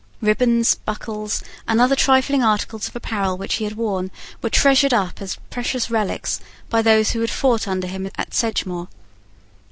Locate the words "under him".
7.67-8.09